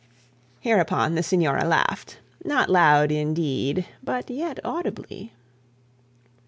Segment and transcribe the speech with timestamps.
[0.61, 5.31] Hereupon the signora laughed; not loud, indeed, but yet audibly.